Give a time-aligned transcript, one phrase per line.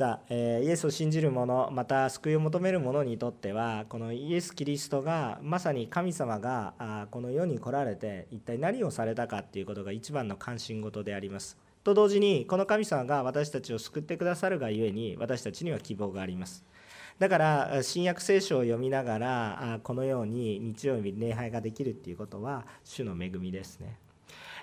[0.00, 11.58] さあ、えイエスを信じる者また救いを求める者にとってはこのイエス・キリストがまさに神様があこの世に来られて一体何をされたかっていうことが一番の関心事であります。
[11.84, 16.64] と同時にこの神様が私たちを救ってくださるがゆえに私たちには希望があります。
[17.18, 23.98] だから新約聖書を読みながらこのように日曜日礼拝ができるっていうことは主の恵みですね。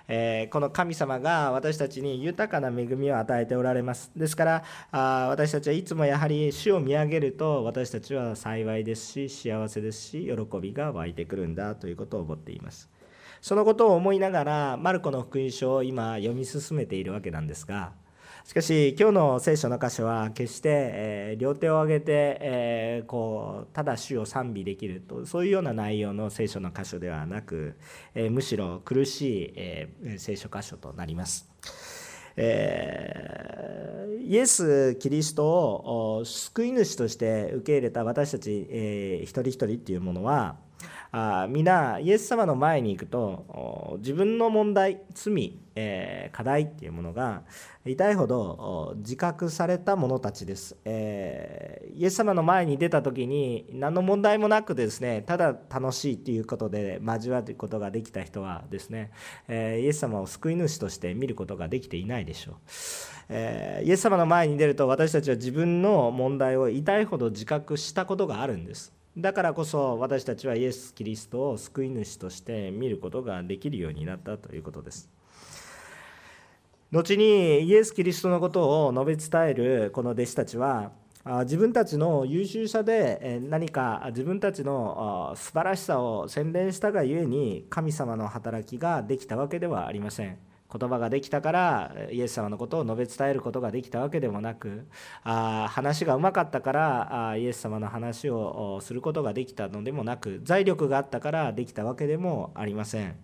[0.07, 4.11] えーこの神様が私たちに豊かな恵みを与えておられます。
[4.15, 12.89] ですからあ私たちはいつもやはり主を見上げると私たちは幸いですし幸せですし喜びが湧いてくるんだということを思っています。
[13.41, 17.91] そのことを思いながらマルコの福音書を今読み進めているわけなんですが
[18.47, 27.75] しかし今日の聖書の箇所は決して、えー両手を挙げて、えーこうただ主を賛美できるとそういうような内容の聖書の箇所ではなく、
[28.15, 31.49] えーむしろ苦しい、え聖書箇所となります。
[32.37, 40.55] えーイエス・キリストを救い主として受け入れた私たち、えー一人一人っていうものは
[41.11, 47.43] あ皆イエス様の前に行くと自分の問題罪、えー課題っていうものが
[47.85, 59.11] 痛いほど自覚された者たちです、えーイエス様の前に出た時に何の問題もなくですねただ楽しいっていうことで交わることができた人はですね、
[59.47, 62.55] えーイエス様を救い主として見ることができていないでしょう、
[63.29, 68.96] えーイエス様の前に出ると私たちは自分の問題を痛いほど自覚したことがあるんです。
[69.17, 75.09] だからこそ私たちはイエス・キリストを救い主として見ることができるようになったということです。
[76.91, 80.91] 後にイエス・キリストのことを述べ伝えるこの弟子たちは
[81.41, 90.37] 自分たちの優秀さで何か自分たちの素晴らしさを宣伝したがゆえに神様の働きができたわけではありません。
[90.71, 94.85] 言葉ができたからイエス様のことを述べ伝えることができたわけでもなく
[95.23, 103.15] あ話がうまかったからあイエス様の話をすることができたのでもなく財力があったからできたわけでもありません。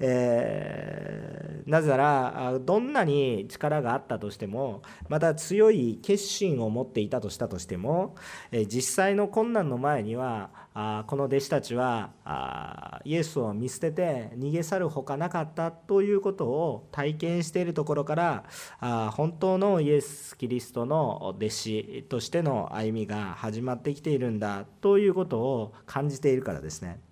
[0.00, 8.16] えーなぜならどんなに力があったとしてもまた強い決心を持っていたとしたとしても
[8.52, 18.44] え実際の困難の前にはあこの弟子たちはあイエスを見捨てて逃げ去るほかなかったということを体験しているところから
[18.80, 27.03] あ本当のイエス・キリストの弟子としての歩みが始まってきているんだということを感じているからですね。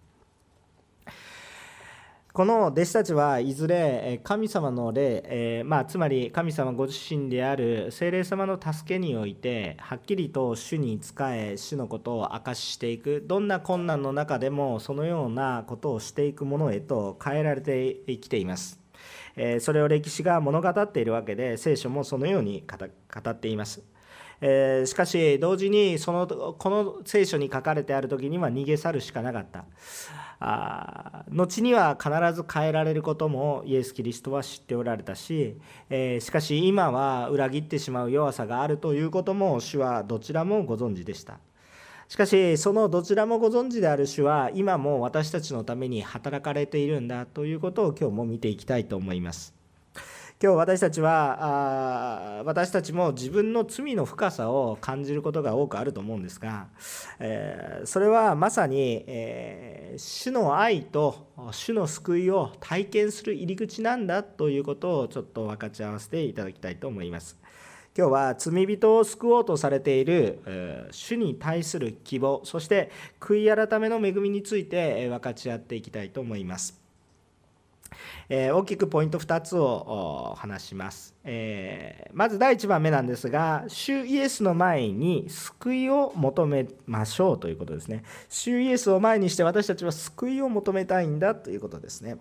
[2.32, 18.80] この弟子たちはいずれ神様の霊、えーまあ、つまり神様ご自身である聖霊様の助けにおいてはっきりと主に仕え主のことを明かししていくどんな困難の中でもそのようなことをしていくものへと変えられてきています。
[19.36, 23.91] えーそれを歴史が物語っているわけで聖書もそのように語っています。
[24.44, 26.26] えーしかし同時にその
[26.58, 29.64] この聖書に書かれてある時には逃げ去るしかなかった。
[30.44, 35.56] あ後には必ず変えられることもイエス・キリストは知っておられたし、
[35.88, 41.38] えーしかし今は裏切ってしまう弱さがあるということも主はどちらもご存知でした。
[42.08, 49.61] しかしそのどちらもご存知である主は今も私たちのために働かれているんだということを今日も見ていきたいと思います。
[50.42, 56.66] 今日私たちはあ私たちも自分の罪の深さを感じることが多くあると思うんですが、
[57.20, 67.38] えーそれはまさに、えー主の愛と主の救いを体験する入り口なんだということをちょっと分かち合わせていただきたいと思います。
[67.96, 76.81] 今日は罪人を救おうとされているえー主に対する希望そして悔い改めの恵みについて分かち合っていきたいと思います。
[78.34, 88.04] えー大きくポイント2つを話します、えーまず第1番目なんですが主イエスの前に救いを求めましょうということですね。
[88.30, 92.16] 主イエスを前にして私たちは救いを求めたいんだということですね。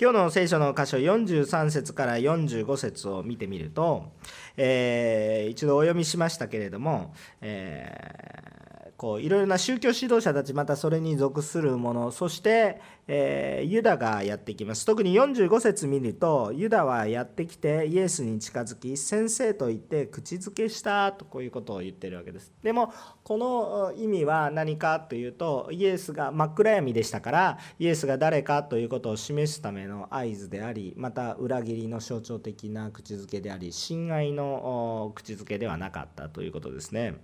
[0.00, 4.12] 今日の聖書の箇所43節から45節を見てみると、
[4.56, 8.59] えー一度お読みしましたけれども、えー
[9.00, 22.92] こういろいろな宗教指導者たちまたそれに属する者そして、えーユダがやってきます特に45節見るとユダはやってきてイエスに近づき先生と言って口づけしたとこういうことを言ってるわけですでも
[23.22, 37.14] この意味は何かというとイエスが真っ暗闇でしたからイエスが誰かということを示すための合図でありまた裏切りの象徴的な口づけであり親愛の口づけではなかったということですね。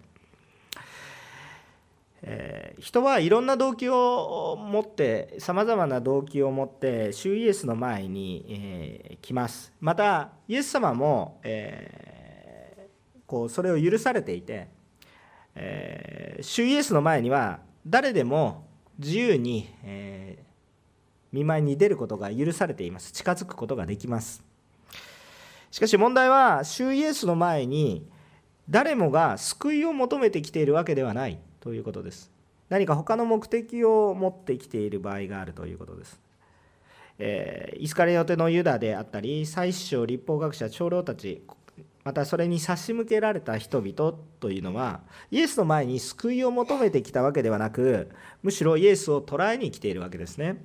[2.22, 9.72] えー人はいろんな動機を持ってさまざまな動機を持って主イエスの前に、えー来ます。
[9.80, 11.96] またイエス様も、えー
[13.26, 14.68] こうそれを許されていて、
[15.54, 18.66] えー、主イエスの前には誰でも
[18.98, 20.38] 自由に、え、
[21.32, 23.12] 見舞いに出ることが許されています。
[23.12, 24.42] 近づくことができます。
[25.70, 28.08] しかし問題は主イエスの前に
[28.70, 31.38] 誰もが救いを求めてきているわけではない。
[31.66, 32.30] ということです。
[32.68, 36.20] 何か他の目的を持ってきている場合があるということです。
[37.18, 41.42] えー、イスカリオテのユダであったり最首立法学者長老たち
[42.04, 45.00] またそれに差し向けられた人々というのは
[45.32, 48.10] イエスの前に救いを求めてきたわけではなく
[48.44, 50.62] むしろイエスを捕らえに来ているわけですね。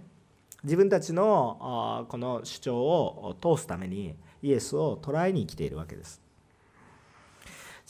[0.64, 4.14] 自分たちのこの主張を通すために
[4.44, 6.22] イエスを捕らえに来ているわけです。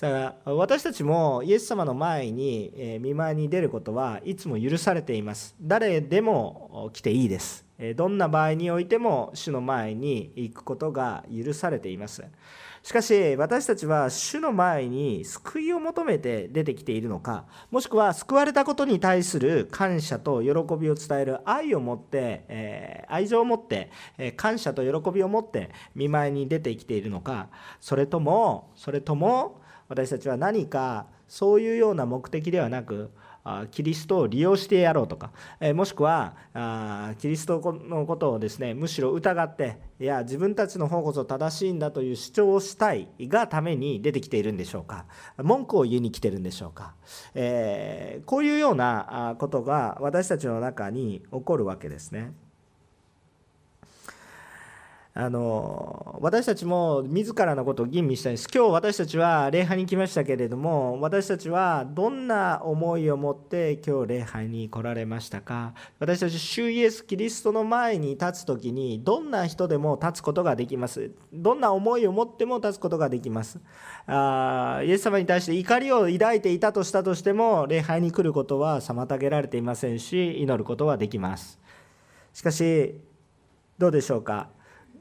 [0.02, 5.54] さあ私たちもイエス様の前に見舞いに出ることはいつも許されています。
[5.62, 7.64] 誰でも来ていいです。
[7.96, 12.24] どんな場合においても主の前に行くことが許されています。
[12.82, 20.50] しかし私たちは主の前に救いを求めて出てきているのかもしくは救われたことに対する感謝と喜
[20.80, 27.50] びを伝える愛を持って、え愛情を持って、え感謝と喜びを持って見舞いに出てきているのか
[27.80, 29.61] それともそれとも
[29.92, 33.12] 私たちは何かそういうような目的ではなく
[33.72, 35.32] キリストを利用してやろうとか、
[35.76, 36.34] もしくは
[37.20, 45.06] キリストのことをですねむしろ疑っていや自分たちの方こそ正しいんだという主張をしたいがために出てきているんでしょうか。
[45.38, 46.96] 文句を言いに来てるんでしょうか、
[47.34, 52.32] えー、こういうようなことが私たちの中に起こるわけですね。
[55.14, 58.48] あの私たちも自らのことを吟味したいです。
[58.54, 65.74] 今日私たちは礼拝に来ましたけれども、私たちはどんな思いを持って今日礼拝に来られましたか？
[66.00, 71.12] 私たち、主イエス・キリストの前に立つ時に、どんな人でも立つことができます。
[71.34, 73.60] どんな思いを持っても立つことができます。
[74.08, 81.60] あイエス様に対して怒りを抱いていたとしたとしても、礼拝に来ることは妨げられていませんし、祈ることはできます。
[82.32, 82.96] しかし、
[83.78, 84.48] どうでしょうか？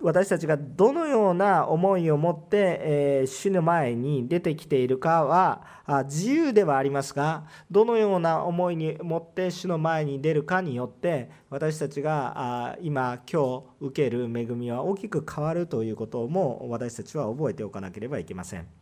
[0.02, 18.79] 私たちがどのような思いを持って、え主の前に出てきているかは自由ではありますがどのような思いに持って主の前に出るかによって私たちが今今日受ける恵みは大きく変わるということも私たちは覚えておかなければいけません。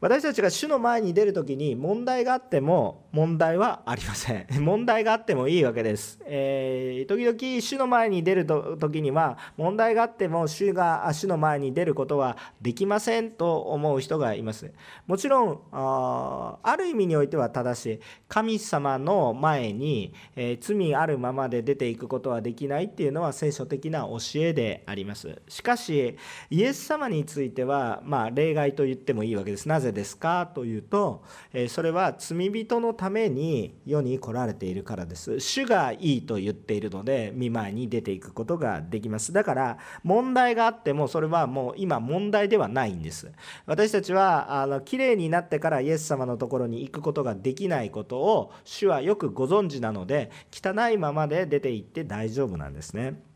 [0.00, 4.46] 私たちが主の前に出る時に問題があっても問題はありません。
[4.62, 14.72] 問題があってもいいわけです、えー、時々主の前に出る時には問題があっても主が主の前に出ることはできませんと思う人がいます。
[15.08, 18.00] もちろんあある意味においては正しい。
[18.28, 25.42] 神様の前に、えー、罪あるままで出ていくことはできないっていうのは聖書的な教えであります。
[25.48, 26.16] しかし
[26.50, 29.66] イエス様についてはまあ例外と言ってもいいわけです。
[29.66, 35.40] なぜぜですかというとえそれは罪人のために世に来られているからです。
[35.40, 39.32] 主がいいと言っているので見舞いに出ていくことができます。
[39.32, 43.32] だから問題があってもそれはもう今問題ではないんです。
[43.66, 53.27] 私たちはあの綺麗になってからイエス様のところに行くことができないことを主はよくご存知なので汚いままで出て行って大丈夫なんですね。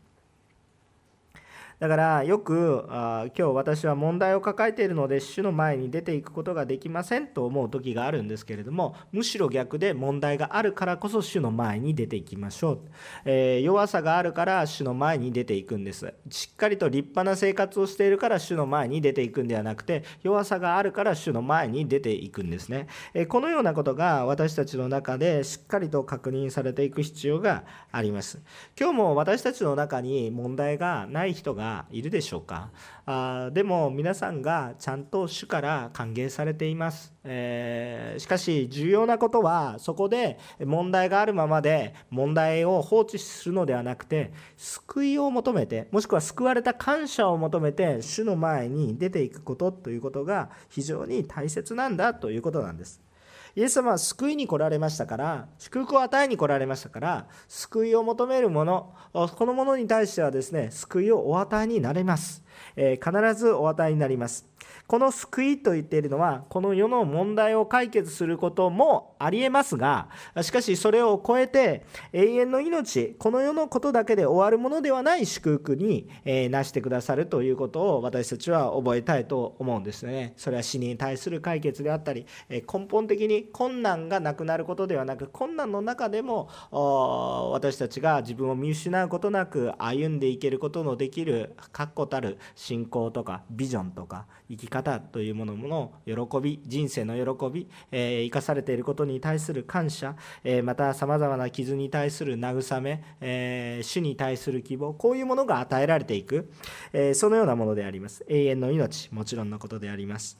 [1.79, 12.79] だからよくあ今日私は問題を抱えているので主の前に出ていくことができませんと思う時があるんですけれどもむしろ逆で問題があるからこそ主の前に出ていきましょう、
[13.25, 16.13] えー、弱さがあるから主の前に出ていくんです。
[16.29, 28.41] しっかりと立派な生活をしているから主の前に出ていくんではなくて弱さがあるから主の前に出ていくんですね、えー、このようなことが私たちの中でしっかりと確認されていく必要があります。
[28.79, 32.69] 今日も私たちの中に問題がない人がいるでしょうか？
[33.05, 53.02] あでも皆さんがちゃんと主から歓迎されています、えー、しかし重要なことはそこで問題があるままで問題を放置するのではなくて救いを求めてもしくは救われた感謝を求めて主の前に出ていくことということが非常に大切なんだということなんです。
[53.55, 62.43] イエス様は救いに来られましたから祝福を与えに来られましたから救いを求める者この者に対してはですね救いをお与えになれます、
[62.75, 64.47] えー、必ずお与えになります。
[64.87, 70.09] この救いと言っているのはこの世の問題を解決することもありえますが
[70.41, 80.33] しかしそれを超えて永遠の命この世のことだけで終わるものではない祝福に、えなしてくださるということを私たちは覚えたいと思うんですね。
[80.37, 86.49] それは死に対する解決であったり、え根本的に困難がなくなることではなく困難の中でも
[87.51, 106.51] 私たちが自分を見失うことなく歩んでいけることのできる確固たる信仰とかビジョンとか生き方方というものの喜び人生の喜び、えー、生かされていることにに対する感謝、え、またさまざまな傷に対する慰め、え、主に対する希望こういうものが与えられていく、
[106.91, 110.39] え、そのようなものであります永遠の命もちろんのことであります。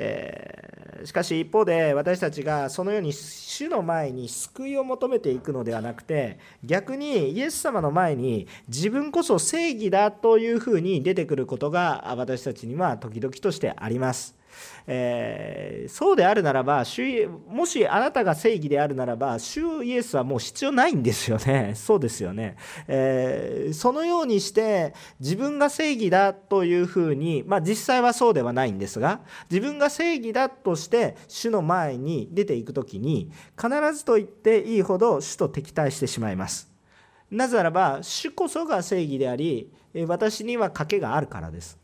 [0.00, 14.37] えー、しかし一方で私たちがそのように主の前に救いを求めていくのではなくて逆にイエス様の前に自分こそ正義だというふうに出てくることが私たちには時々としてあります。
[14.86, 16.84] えー、そうであるならば
[17.48, 21.72] もしあなたが正義であるならば主イエスはもう必要ないんですよね。
[21.76, 36.68] そうですよね、えー、そのようにして自分が正義だというふうに、まあ、実際はそうではないんですが自分が正義だとして主の前に出ていく時に必ずと言っていいほど主と敵対してしまいます。
[37.30, 39.70] なぜならば主こそが正義であり
[40.06, 41.77] 私には賭けがあるからです。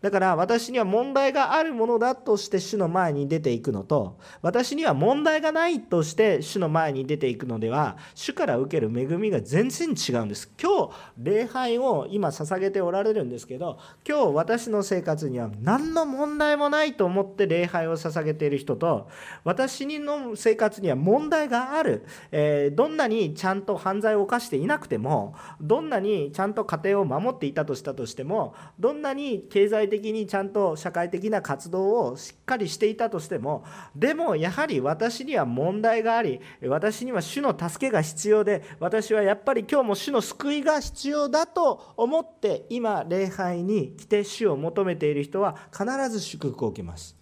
[0.00, 10.50] だから私には問題があるものだとして主の前に出ていくのと私には問題がないとして主の前に出ていくのでは主から受ける恵みが全然違うんです。
[10.60, 13.78] 今日礼拝を今捧げておられるんですけど
[14.08, 19.08] 今日私の生活には何の問題もないと思って礼拝を捧げている人と
[19.44, 47.16] 私の生活には問題がある、えー、どんなにちゃんと犯罪を犯していなくてもどんなにちゃんと家庭を守っていたとしたとしてもどんなに経済的にちゃんと社会的な活動をしっかりしていたとしてもでもやはり私には問題があり私には主の助けが必要で私はやっぱり今日も主の救いが必要だと思って今礼拝に来て主を求めている人は必ず祝福を受けます。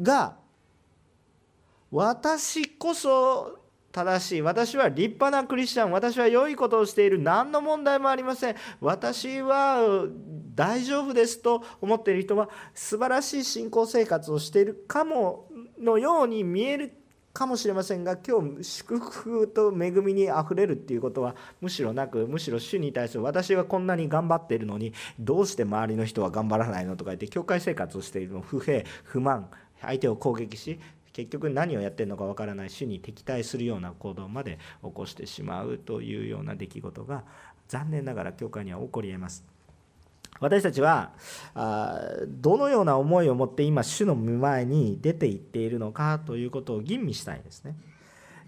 [0.00, 0.36] が
[1.90, 3.63] 私こそ
[3.94, 4.42] 正しい。
[4.42, 5.92] 私は立派なクリスチャン。
[5.92, 7.20] 私は良いことをしている。
[7.20, 8.56] 何の問題もありません。
[8.80, 10.06] 私は
[10.56, 15.48] 大丈夫ですと思っている人は素晴らしい信仰生活をしているかも
[15.80, 16.92] のように見える
[17.32, 30.78] かもしれませんが今日祝福と恵みにあふれるっていうことはむしろなくむしろ主に対する私はこんなに頑張っているのにどうして周りの人は頑張らないのとか言って教会生活をしているの不平不満相手を攻撃し
[31.14, 37.22] 結局何をやってるのかわからない主に敵対するような行動まで起こしてしまうというような出来事が
[37.68, 39.44] 残念ながら教会には起こりえます。
[40.40, 41.12] 私たちは
[41.54, 47.76] あどのような思いを持って今主の見前に出ていっているのかということを吟味したいんですね。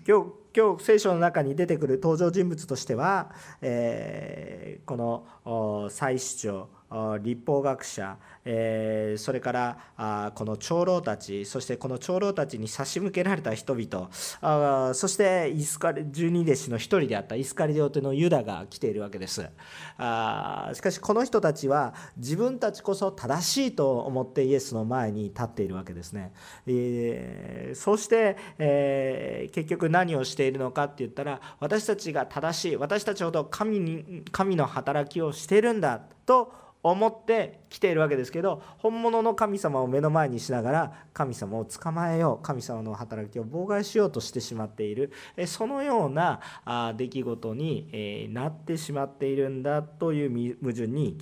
[0.07, 3.31] 今日今日聖書の中に出てくる登場人物としては、
[3.63, 6.69] えー、この祭司長
[7.23, 19.49] 立法学者、えー、それからあこの長老たちそしてこの長老たちに差し向けられた人々そしてイスカリ十二弟子の一人であったイスカリオテのユダが来ているわけです。
[19.99, 26.33] あしかしこの人たちは自分たちこそ正しいと思ってイエスの前に立っているわけですね、
[26.67, 45.13] えー、そして、えー、結局何をしているのかって言ったら私たちが正しい私たちほど神に神の働きをしているんだと思って来ているわけですけど本物の神様を目の前にしながら神様を捕まえよう神様の働きを妨害しようとしてしまっている。
[45.47, 46.41] そのような
[46.97, 51.17] 出来事になってしまっているんだという矛盾に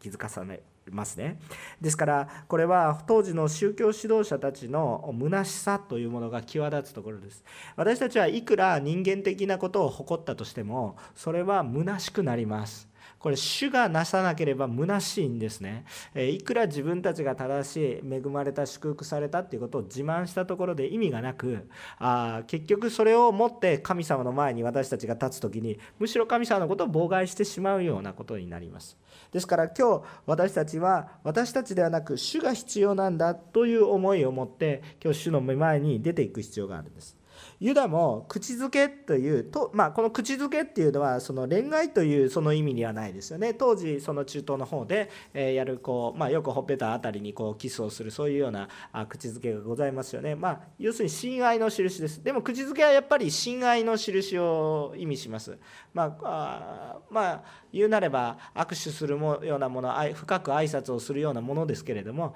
[0.00, 1.38] 気づかされますね。
[1.80, 7.44] ですからこれは当時の宗教指導者たちの虚しさというものが際立つところです。
[7.76, 12.89] 私たちはいくら人間的なことを誇ったとしてもそれは虚しくなります。
[13.20, 15.84] これ主がなさなければ虚しいんですね。
[16.14, 28.96] えいくら自分たちが正しい恵まれた祝福されたっていうことを自慢したところで意味がなくあ結局それをもって神様の前に私たちが立つ時にむしろ神様のことを妨害してしまうようなことになります。
[29.32, 37.19] ですから今日私たちは私たちではなく主が必要なんだという思いを持って今日主の目前に出ていく必要があるんです。
[37.60, 43.52] ユダも口づけというと、まあ、この口づけっていうのはその恋愛というその意味にはないですよね。
[43.52, 48.68] 当時その中東の方でやるこう、まあ、よくほっぺたあたりにこうキスをするそういうような
[49.10, 52.24] 口づけがございますよね、まあ、要するに親愛の印です。
[52.24, 55.58] でも口づけはやっぱり親愛の印を意味します、
[55.92, 62.34] まあ、まあ言うなれば握手するようなもの深く挨拶をするようなものですけれども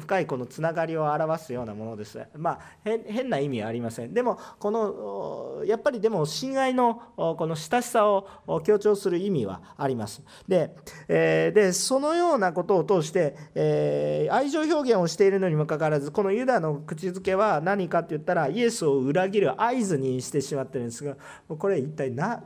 [0.00, 2.20] 深いこのつながりを表すようなものです。
[2.36, 4.12] まあ変な意味はありません。
[4.12, 8.26] でもこのやっぱりでも親愛のこの親しさを
[8.64, 10.22] 強調する意味はあります。
[10.48, 10.74] で,、
[11.08, 21.16] え、でそのようなことを通して、え、愛情表現をしているのにもかかわらずこのユダの口づけは何かって言ったらイエスを裏切る合図にしてしまってるんですが
[21.48, 22.42] これ一体な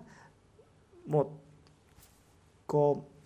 [1.07, 1.27] もう
[2.67, 3.20] こう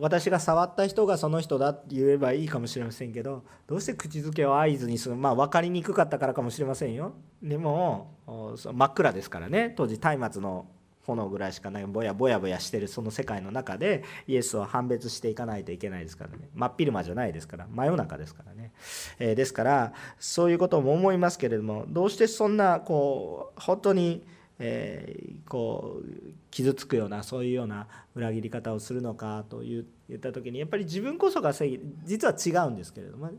[0.00, 7.14] 私が触った人がその人だって言えばいいかもしれませんけどどうして口づけを合図にするまあ分かりにくかったからかもしれませんよ。
[7.42, 9.72] でも真っ暗ですからね。
[9.76, 10.66] 当時松明の
[11.06, 16.48] 炎ぐらいしかないぼやぼやぼやしてるその世界の中でイエスを判別していかないといけないですからね。
[16.54, 17.66] 真っ昼間じゃないですから。
[17.70, 18.72] 真夜中ですからね、
[19.18, 24.24] えー、ですからそういうことも思いますけれどもどうしてそんなこう本当に
[24.58, 29.84] えー、こう傷つくようなそういうような裏切り方をするのかと言
[30.14, 33.30] った時にやっぱり自分こそが正義実は違うんですけれども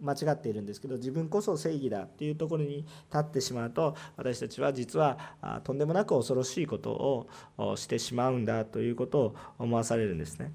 [0.00, 2.86] 間違っているんですけど自分こそ正義だっていうところに立
[3.18, 5.16] ってしまうと私たちは実は
[5.62, 6.90] とんでもなく恐ろしいこと
[7.58, 10.52] をしてしまうんだということを思わされるんですね。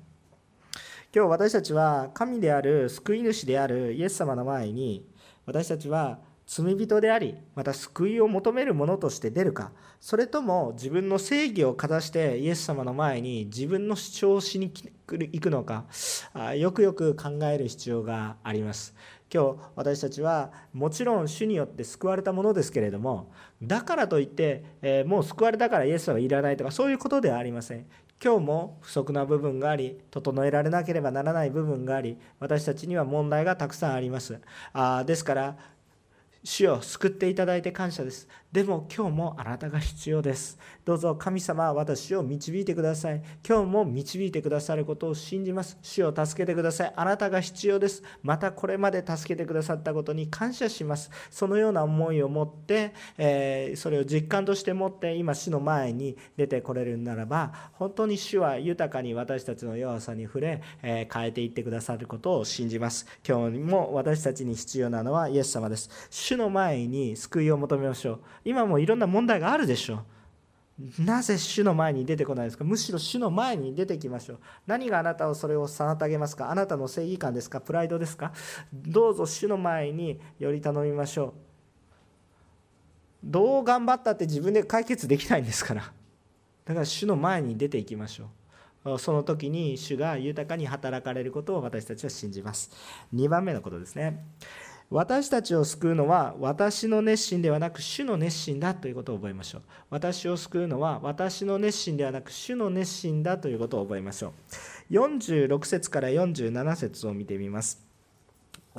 [1.16, 5.06] 今日私たちは神である救い主であるイエス様の前に
[5.46, 15.86] 私たちは罪人でありまた救いを求める者として出るかそれとも自分の正義をかざしてイエス様の前に自分の主張をしに行くのか
[16.56, 18.96] よくよく考える必要があります。
[19.34, 27.86] 今日私たちはもちろん主によって救われたものですけれどもだからといって、えもう救われたからイエスはいらないとかそういうことではありません。
[28.24, 34.40] 今日も不足な部分があり整えられなければならない部分があり私たちには問題がたくさんあります。
[34.74, 35.58] あですから
[36.44, 38.28] 主を救っていただいて感謝です。
[38.58, 40.58] でも今日もあなたが必要です。
[40.84, 43.22] どうぞ神様は私を導いてください。
[43.48, 45.78] 今日も導いてくださることを信じます。
[45.84, 46.94] 主を助けてください。
[46.96, 48.02] あなたが必要です。
[48.24, 51.12] またこれまで助けてくださったことに感謝します。
[51.30, 63.06] そのような思いを持って、えー、それを実感として持って今主の前に出てこれるならば本当に主は豊かに私たちの弱さに触れ、えー、変えていってくださることを信じます。
[63.24, 65.92] 今日も私たちに必要なのはイエス様です。
[66.10, 68.47] 主の前に救いを求めましょう。
[68.48, 71.04] 今もいろんな問題があるでしょう。
[71.04, 72.64] なぜ主の前に出てこないですか？
[72.64, 74.40] むしろ主の前に出てきましょう。
[74.68, 76.52] 何があなたをそれを妨げますか？
[76.52, 77.60] あなたの正義感ですか？
[77.60, 78.32] プライドですか？
[78.72, 81.34] どうぞ主の前により頼みましょう。
[83.24, 85.92] どう頑張ったって自分で解決できないんですから。
[86.66, 88.30] だから主の前に出ていきましょ
[88.86, 89.00] う。
[89.00, 92.72] その時に主が豊かに働かれることを私たちは信じます。
[93.14, 94.24] 2番目のことですね。
[94.90, 99.62] 私たちを救うのは私の熱心ではなく主の熱心だということを覚えましょう。
[99.90, 104.34] 私を救うのは私の熱心ではなく主の熱心だということを覚えましょ
[104.90, 104.94] う。
[104.94, 107.86] 46節から47節を見てみます。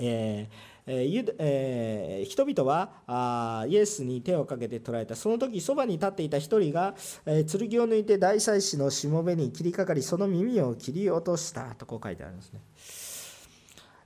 [0.01, 5.15] えーえー、人々はあイエスに手をかけて捕らえた。
[5.15, 6.95] その時そばに立っていた一人が、
[7.27, 11.75] えー、剣を抜いて大祭司のしもべに切りかかりその耳を切り落とした。
[11.75, 12.61] とこう書いてあるんですね。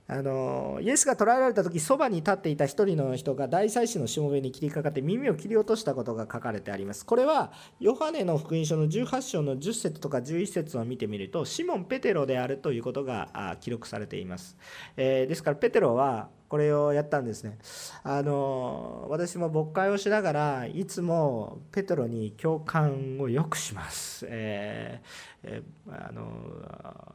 [0.07, 7.05] あのイエスが捕らえられた時そばに立っていた一人の人が大祭司のしもべに切りかかって耳を切り落としたことが書かれてあります。
[7.05, 14.57] これはヨハネの福音書の18章の10節とか11節を見てみるとシモン・ペテロであるということが記録されています、
[14.97, 17.57] えー、ですからペテロはこれをやったんですね。
[18.03, 27.12] あの私も牧会をしながらいつもペテロに共感をよくします、えーえー、あの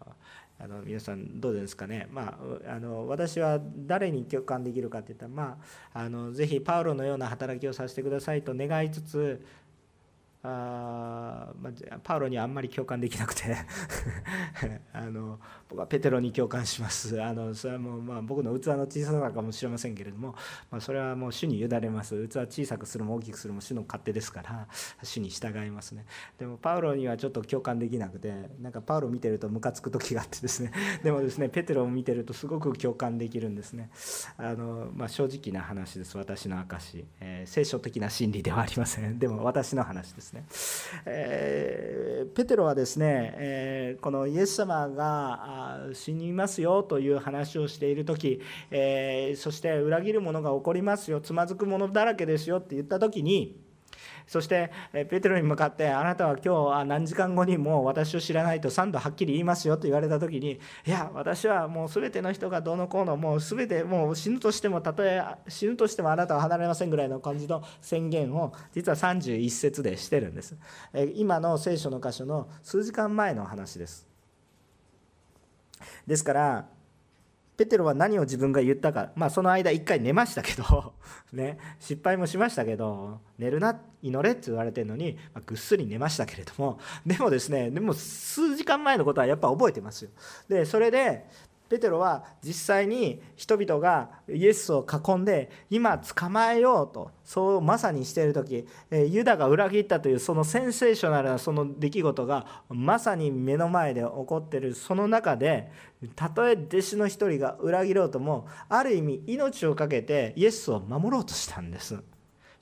[0.61, 5.59] あの皆さんどうですかね、まあ、あの私は誰に共感できるかっていったら、ま
[5.95, 9.45] あ、あのぜひパウロのような働きをさせてくださいと願いつつ
[10.43, 13.57] あまあ、パウロにはあんまり共感できなくて。
[14.93, 17.21] あの僕はペテロに共感します。
[17.23, 20.35] あのそれはもう、まあ、僕の器の小ささかもしれませんけれども、
[20.71, 22.29] まあ、それはもう主に委ねます。
[22.29, 24.69] 器小さくするも大きくするも主の勝手ですから
[25.03, 26.07] 主に従いますね。
[26.39, 30.73] でもパウロにはちょっと共感できなくてなんかパウロ見てるとムカつく時があってですね。
[31.03, 33.91] でもですねペテロを見てるとすごく共感できるんですね。
[34.37, 36.17] あの、まあ、正直な話です。
[36.17, 39.19] 私の証、えー、聖書的な真理ではありません。
[39.19, 40.28] でも私の話です。
[40.33, 41.03] ですね。
[41.07, 53.68] えー、ペテロはですね、えー、このイエス様が死にますよという話をしている時、えー、そして裏切る者が起こりますよつまずくものだらけですよって言った時に
[54.29, 70.57] そしてペテロに向かってあなたは今日何時間後にもう私を知らないと3度はっきり言いますよと言われた時にいや私はもう全ての人がどうのこうのもう全てもう死ぬとしてもたとえ死ぬとしてもあなたは離れませんぐらいの感じの宣言を実は31節でしてるんです。
[71.15, 74.07] 今の聖書の箇所の数時間前の話です。
[76.07, 76.78] ですから
[77.59, 80.95] ペテロは何を自分が言ったか、まあ、その間一回寝ましたけど、
[81.35, 86.79] ね、失敗もしましたけど寝るな祈れって言われてるのに、まあ、ぐっすり寝ましたけれども。
[87.05, 90.11] でもですねでも数時間前のことはやっぱ覚えてますよ。
[90.49, 91.27] でそれで
[91.69, 105.71] ペテロは実際に人々がイエスを囲んで今捕まえようとそうまさにしている時ユダが裏切ったというそのセンセーショナルなその出来事がまさに目の前で起こっているその中で
[106.17, 112.03] たとえ弟子の一人が裏切ろうともある意味命を懸けてイエスを守ろうとしたんです。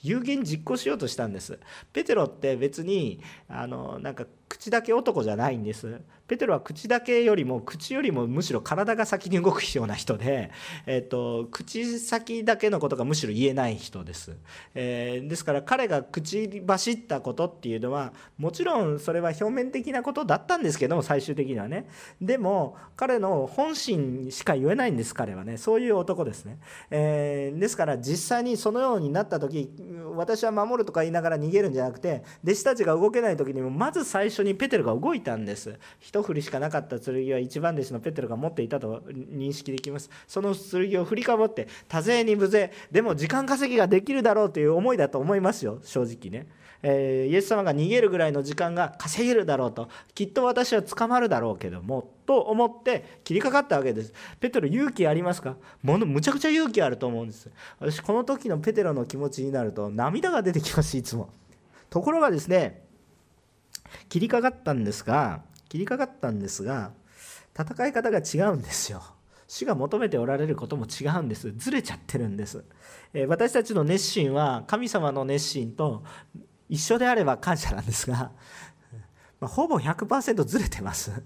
[0.02, 1.58] 有言実行しようとしたんです。
[1.92, 6.00] ペテロって別にあのなんか口だけ男じゃないんです。
[6.26, 10.50] ペテロは口だけよりも口よりもむしろ体が先に動くような人で、
[10.86, 14.36] えーと、口先だけのことがむしろ言えない人です、
[14.74, 21.88] えー、ですから彼が口走ったことっていうのはもちろんそれは表面的なことだったんですけども最終的にはね。
[22.20, 25.56] でも彼の本心しか言えないんです彼はね。
[25.56, 26.58] そういう男ですね、
[26.90, 29.70] えー、ですから実際にそのようになった時
[30.14, 35.78] 私は守るとか言いながら逃げるんじゃなくて弟子たちが動けない時にもまず最初にペテロが動いたんです。
[36.00, 40.10] 一振りしかなかった剣は一番弟子のペテロが持っていたと認識できます。
[40.26, 45.78] その剣を振りかぶって多勢に無勢でも時間稼ぎができるだろうという思いだと思いますよ。
[45.82, 46.48] 正直ね、
[46.82, 54.12] えー、イエス様が逃げるぐらいの時間が稼げるだろうときっと私は捕まるだろうけどもと思って切りかかったわけです。
[54.40, 55.56] ペテロ勇気ありますか？
[55.82, 57.50] ものむちゃくちゃ勇気あると思うんです。
[57.78, 61.30] 私この時のペテロの気持ちになると涙が出てきますいつも。
[61.88, 62.85] ところがですね
[64.08, 66.92] 切りかかったんですが切りかかったんですが
[67.58, 69.02] 戦い方が違うんですよ。
[69.48, 71.52] 主が求めておられることも違うんです。
[71.56, 72.64] ずれちゃってるんです、
[73.14, 76.02] え私たちの熱心は神様の熱心と
[76.68, 78.32] 一緒であれば感謝なんですが、
[79.40, 81.22] まあ、ほぼ100%ずれてます。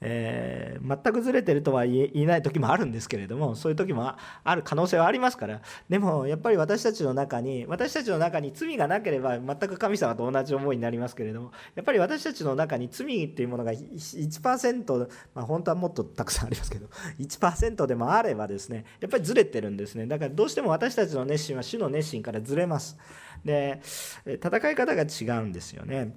[0.00, 4.12] えー、全くずれてるとは言えない時もあるんですけれどもそういう時も
[4.44, 5.62] ある可能性はありますから。
[5.88, 20.06] でもやっぱり私たちの中に私たちの中に罪がなければ全く神様と同じ思いになりますけれどもやっぱり私たちの中に罪っていうものが1%、まあ、本当はもっとたくさんありますけど1%でもあればですねやっぱりずれてるんですね。
[20.06, 22.98] だからどうしても私たちの熱心は主の熱心からずれます。
[23.44, 23.80] で
[24.26, 26.14] 戦い方が違うんですよね。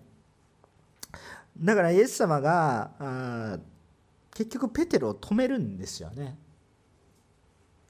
[1.59, 3.59] だからイエス様があ
[4.33, 6.37] 結局ペテロを止めるんですよね。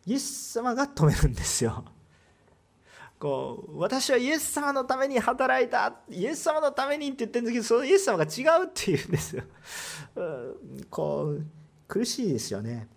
[0.05, 1.83] イエス様が止めるんですよ。
[3.19, 5.93] こう私はイエス様のために働いた。
[6.09, 9.43] イエス様のためにって言ってるんですけどそのイエス様が違うっていうんですよ。
[10.15, 11.45] うこう
[11.87, 12.87] 苦しいですよね。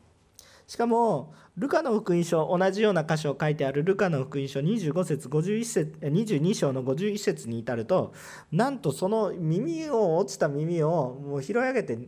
[0.67, 8.15] しかもルカの福音書同じような箇所を書いてあるルカの福音書25節51節22章の51節に至ると
[8.53, 11.99] なんとその耳を落ちた耳をもう拾い上げて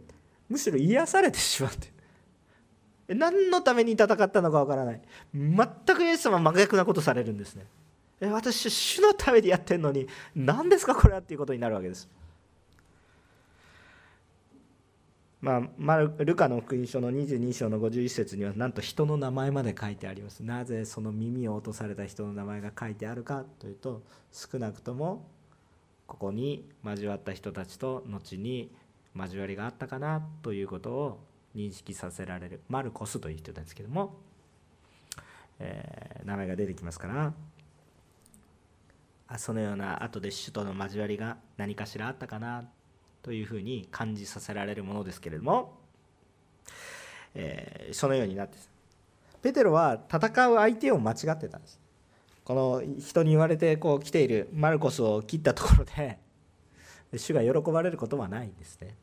[0.49, 1.93] むしろ癒されてしまって。
[3.09, 5.01] 何のために戦ったのかわからない。
[5.35, 7.67] 全くイエス様は真逆なことされるんですね。
[8.31, 12.09] 私主のためにやってるのに何ですかこれはっていうことになるわけです。
[15.43, 20.45] まあ、ルカの福音書の22章の51節にはなんと人の名前まで書いてあります。
[20.45, 25.27] なぜその耳を落とされた人の名前が書いてあるかというと少なくとも
[26.07, 28.71] ここに交わった人たちと後に
[29.17, 31.21] 交わりがあったかなということを
[31.57, 32.61] 認識させられる。
[32.69, 34.15] マルコスという人ですけども、
[35.59, 37.35] えー、名前が出てきますから。
[39.27, 42.65] あそのような後で主との交わりが何かしらあったかな
[43.23, 45.79] というふうに感じさせられるものですけれども、
[47.35, 48.59] えー、そのようになって
[49.43, 51.81] ペテロは戦う相手を間違ってたんです。
[52.45, 56.19] この人に言われてこう来ているマルコスを切ったところで
[57.17, 58.97] 主が喜ばれることはないんですね。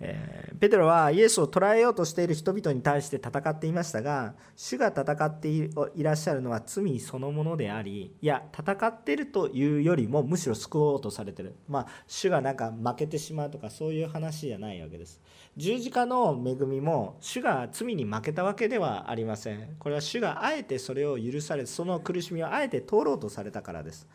[0.00, 5.70] えー、ペテロはイエスを捕らえようとしている人々に対して戦っていましたが主が戦ってい
[6.02, 11.54] らっしゃるのは罪そのものでありいや戦っているというよりもむしろ救おうとされてる。
[11.68, 15.20] まあ主がなんか負けてしまうとかそういう話じゃないわけです。
[15.56, 19.76] 十字架の恵みも主が罪に負けたわけではありません。
[19.78, 24.08] これは主があえてそれを許されその苦しみをあえて通ろうとされたからです。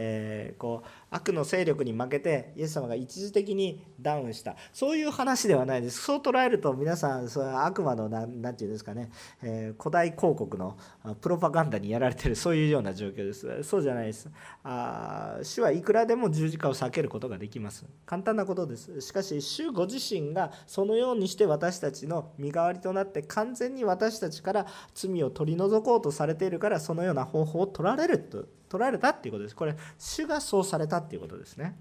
[0.00, 4.54] えー、こう悪の勢力に負けてイエス様が一時的にダウンした。
[4.72, 6.00] そういう話ではないです。
[6.02, 9.10] そう捉えると皆さんそれは悪魔の何て言うんですかね、
[9.42, 10.78] えー、古代広告の
[11.20, 12.36] プロパガンダにやられてる。
[12.36, 13.62] そういうような状況です。
[13.64, 14.30] そうじゃないです。
[14.62, 17.84] あ主はいくらでも十字架を避けることができます。
[18.06, 19.00] 簡単なことです。
[19.00, 28.46] しかし主ご自身がそのようにして私たちの身代わりとなって完全に私たちから罪を取り除こうとされているからそのような方法を取られると。
[28.68, 31.76] 取られたっていうことですこれ主がそうされたっていうことですね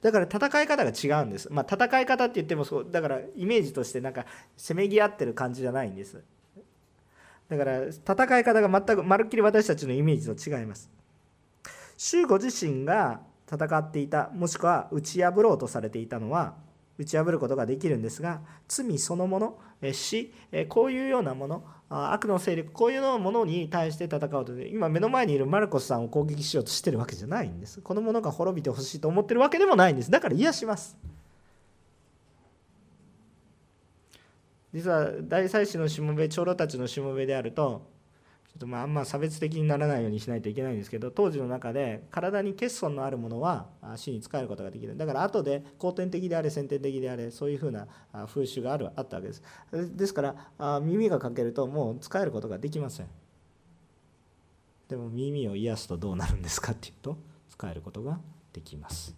[0.00, 1.48] だから戦い方が違うんです。
[1.50, 4.26] まあ、戦い方って言ってもそうだからイメージとしてなんか
[4.56, 6.22] せめぎ合ってる感じじゃないんです。
[7.48, 10.88] だから戦い方が全くまるっきり私たちのイメージと違います。
[11.96, 16.54] 主ご自身が戦っていたもしくは打ち破ろうとされていたのは
[16.98, 19.58] 打ち破ることができるんですが罪そのもの
[19.92, 20.32] 死
[20.68, 27.80] こういうようなもの悪の勢力こういうのものに対して戦うと今目の前にいるマルコスさんを攻撃しようとしてるわけじゃないんです。
[27.80, 30.10] このものが滅びてほしいと思ってるわけでもないんです。
[30.10, 30.98] だから癒します。
[34.74, 37.86] 実は大祭司のしもべ長老たちのしもべであると
[38.48, 44.96] ちょっとまああんま差別的にならないようにしないといけないんですけど当時の中で体に欠損のあるものは死に使えることができる。
[44.96, 47.86] だから後で後天的であれ先天的であれそういうふうな
[48.26, 49.42] 風習があるあったわけです。
[49.72, 50.22] ですか
[50.58, 53.06] ら耳が欠けるともう使えることができません。
[54.88, 57.18] でも耳を癒すとどうなるんですかっていうと
[57.50, 58.18] 使えることが
[58.52, 59.14] できます。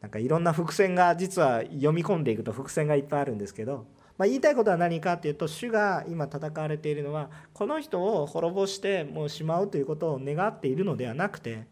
[0.00, 3.84] なんかいろんな伏線が実は読み込んでいくと伏線がいっぱいあるんですけど
[4.20, 11.64] まあ、言いたいことは何かっていうと主が今戦われているのはこの人を滅ぼしてもうしまうということを願っているのではなくて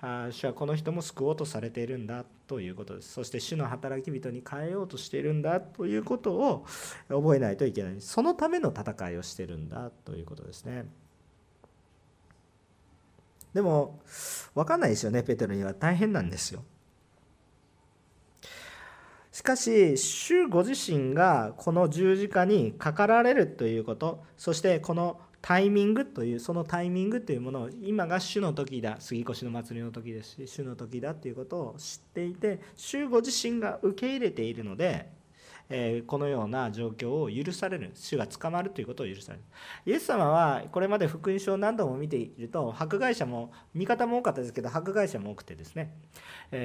[0.00, 3.12] あ主はこの人も救おうとされているんだということです。
[3.12, 6.66] そして主の働き人に変えようとしているんだということを
[7.08, 8.00] 覚えないといけない。
[8.00, 10.86] そのための戦いをしてるんだということですね。
[13.54, 14.00] でも
[14.56, 15.72] 分かんないですよねペテロには。
[15.72, 16.64] 大変なんですよ。
[19.32, 35.10] しかし主ご自身がこの十字架にかかられるということそしてこのタイミングというそのタイミングというものを今が主の時だ杉越の祭りの時ですし主の時だということを知っていて主ご自身が受け入れているので
[36.06, 39.44] このような状況を許される主が捕まるということを許される。
[39.86, 45.94] イエス様はこれまで福音書を何度も見ていると迫害者も味方も多かったですけど迫害者も多くてですね、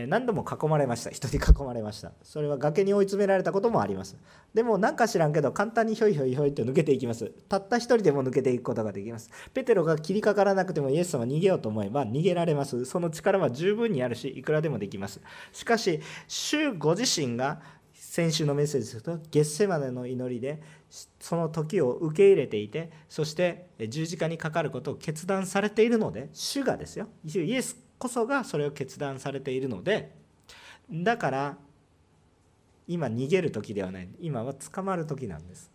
[0.07, 1.11] 何度も囲まれました。
[1.11, 2.11] 人に囲まれました。
[2.23, 4.17] それは崖に追い詰められたこともあります。
[4.53, 7.31] でも何か知らんけど簡単にひょいひょいひょいと抜けていきます。
[7.47, 9.29] たった一人でも抜けていくことができます。
[9.53, 12.85] ペテロが切りかからなくてもイエス様は逃げようと思えば逃げられます。
[12.85, 15.21] その力は十分にあるしいくらでもできます。
[15.53, 17.61] しかし主ご自身が
[18.17, 20.59] 先週のメッセージですと月世までの祈りで
[21.19, 27.09] その時を受け入れていてそして十字架にかかることを決断されているので主がですよ。
[27.23, 30.15] イエスこそがそれを決断されているので
[30.91, 31.57] だから
[32.87, 34.09] 今逃げる時ではない。
[34.19, 35.69] 今は捕まる時なんです。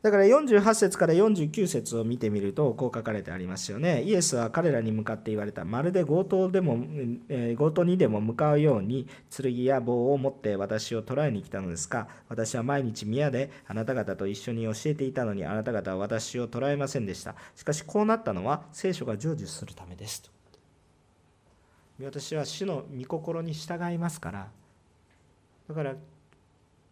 [0.00, 4.02] だから48節から49節を見てみるとこう書かれてありますよね。
[4.04, 5.64] イエスは彼らに向かって言われた。
[5.64, 6.78] まるで強盗でも、
[7.28, 17.34] えー、強盗にでも向かうように剣や棒を持って私を捕らえに来たのですか私は毎日宮であなた方と一緒に教えていたのにあなた方は私を捕らえませんでした。
[17.56, 20.30] しかしこうなったのは聖書が成就するためです。
[22.00, 24.48] 私は主の御心に従いますから
[25.68, 25.94] だから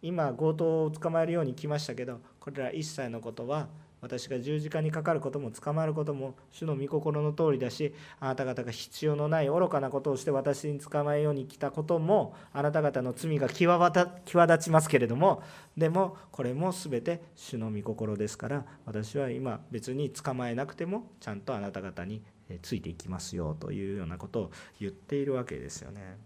[0.01, 3.67] 今強盗を捕まえるように来ましたけどこれら一切のことは
[3.99, 15.43] 私が十字架にかかることも捕まることも主の御心の通りだしあなた方が必要のない愚かなことをして私に捕まえように来たこともあなた方の罪が際立ちますけれども
[15.75, 22.21] でもこれも全て主の御心ですから私は今別に捕まえなくてもちゃんとあなた方に
[22.61, 26.17] ついていきますよというようなことを言っているわけですよね。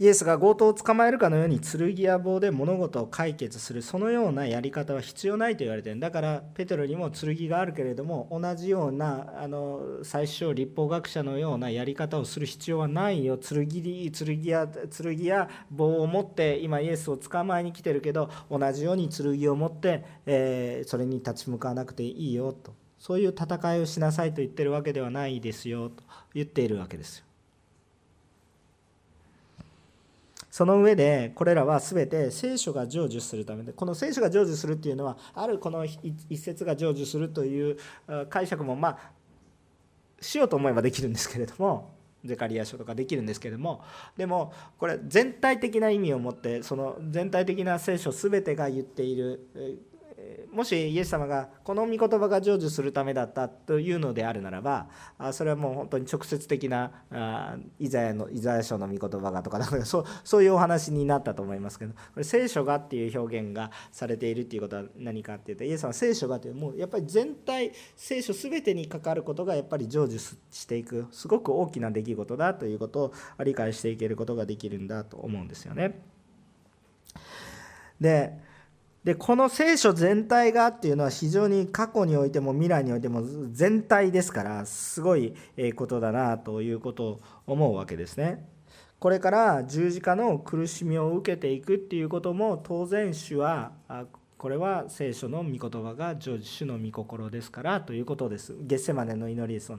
[0.00, 6.00] イエスが強盗を捕まえるかのように剣や棒で物事を解決するそのようなやり方は必要ないと言われてる。
[6.00, 13.38] だからペテロにも剣があるけれども同じようなあの最初立法学者のようなやり方をする必要はないよ。
[13.38, 22.74] 剣剣や剣や棒を持って今イエスを捕まえに来てるけど同じように剣を持って、えー、それに立ち向かわなくていいよと。
[22.98, 26.02] そういう戦いをしなさいと言ってるわけではないですよと。
[26.32, 27.26] 言っているわけですよ。
[30.54, 37.76] その上でこれらは全て聖書が成就するためでこの聖書が成就するっていうのはあるこの一節が成就するという
[38.30, 38.98] 解釈もまあ
[40.20, 41.90] しようと思えばできるんですけれども
[42.24, 43.82] ゼカリア書とかできるんですけれども
[44.16, 49.48] でもこれ全体的な意味を持ってその全体的な聖書全てが言っている
[50.52, 54.88] もしイエス様がこの御言葉が成就するためだったというのであるならば
[55.32, 56.92] それはもう本当に直接的な
[57.78, 70.18] イザヤのイザヤ書の御言葉がとかそうそういうお話になったと思いますけどこれ聖書がっていう表現がされているっていうことは何かっていうとイエス様は聖書がというもうやっぱり全体聖書全てに関わることがやっぱり成就
[70.50, 76.00] していくすごく大きな出来事だということを理解していけることができるんだと思うんですよね。
[78.00, 78.38] で
[79.04, 85.34] でこの聖書全体がっていうのは非常に過去においても未来においても全体ですからすごい
[85.76, 88.48] ことだなということを思うわけですね。
[88.98, 93.72] これから十字架の苦しみを受けていくっていうことも当然主は
[94.38, 98.56] これは聖書の御言葉が成就主の御心ですからということです。
[98.60, 99.70] ゲッセマネの祈りです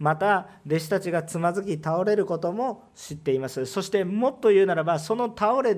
[0.00, 3.64] また弟子たちがつまずき倒れることも知っています。
[3.66, 5.76] そしてもっと言うならばその倒れ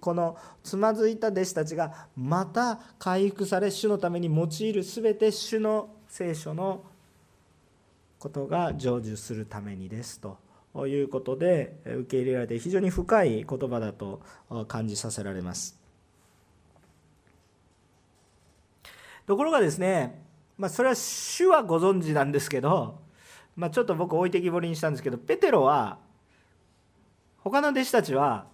[0.00, 6.84] このつまずいた弟子たちがまた回復され主のために用いる全て主の聖書の
[8.18, 10.38] ことが成就するためにですと
[10.86, 14.20] いうことで受け入れられて非常に深い言葉だと
[14.68, 15.78] 感じさせられます。
[19.26, 20.22] ところがですね、
[20.58, 22.98] まあ、それは主はご存知なんですけど
[23.56, 25.98] まあ、ちょっと僕置いてきぼりにしたんですけどペテロは
[27.38, 28.46] 他の弟子たちは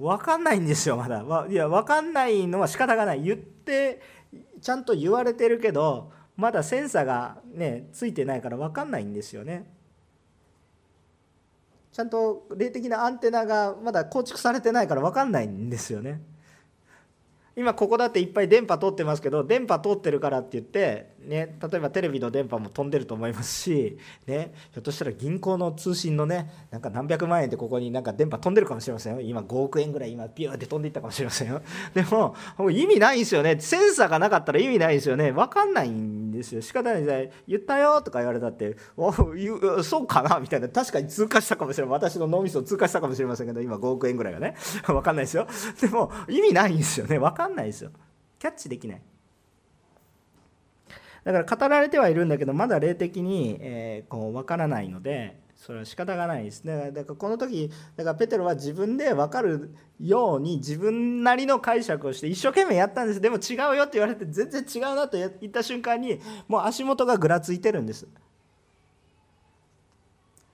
[0.00, 1.24] 分かんないんですよまだ。
[1.48, 3.22] いや分かんないのは仕方がない。
[3.22, 4.00] 言って
[4.60, 9.70] ちゃんと言われてるけどまだセンサーがねついてないから分かんないんですよね。
[11.92, 16.22] ちゃんと霊的なアンテナがまだ構築されてないから分かんないんですよね。
[17.56, 29.20] 今ここだっていっぱい電波通ってますけど電波通ってるからって言って、ね、例えばテレビの電波も飛んでると思いますし、ね、ひょっとしたら銀行の通信のねなんか何百万円でここになんか電波飛んでるかもしれませんよ。
[29.20, 31.60] 今5億円ぐらい今ピューって飛んでいったかもしれませんよ。
[31.94, 33.56] でもも意味ないんですよね。
[33.60, 35.30] センサーがなかったら意味ないですよね。
[35.30, 36.62] 分かんないんですよ。
[36.62, 39.12] 仕方ないじゃ言ったよとか言われたってお
[39.82, 40.68] そうかなみたいな。
[40.68, 44.54] 確かに通過したかもしれない私の脳みそ通過したかもしれませんけど今5億円ぐらいがね。
[44.86, 45.46] 分かんないですよ。
[45.80, 47.18] でも意味ないんですよね。
[47.18, 47.90] 分かんないですよ。
[48.38, 49.02] キャッチできない。
[51.24, 56.64] だから語られてはいるんだけどまだ霊的に、えー、こう分からないのでそれは仕方がないです。
[56.64, 63.20] ねだからこの時だからペテロは自分で分かるように自分なりの解釈をして一生懸命やったんです。
[63.20, 68.08] でも違うよって言われて全然違うなと言った瞬間にもう足元がぐらついてるんです。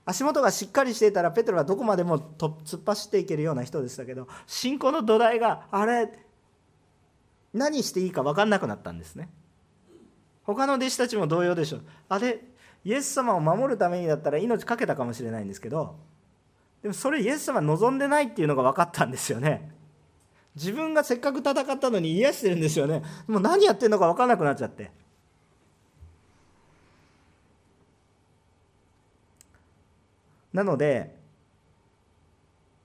[0.03, 6.09] 足元がしっかりしていたらペテロはどこまでも突っ走っていけるような人でしたけど信仰の土台があれ
[7.53, 9.29] 何していいか分かんなくなったんですね。
[10.47, 11.81] 他の弟子たちも同様でしょう。
[12.09, 12.39] あれ
[12.83, 15.97] イエス様を守るためにだったら命かけたかもしれないんですけど
[16.81, 19.71] でもそれイエス様望んでないっていうのが分かったんですよね。
[20.55, 23.03] 自分がせっかく戦ったのに癒してるんですよね。
[23.27, 24.89] もう何やってるのか分からなくなっちゃって。
[30.53, 31.15] なので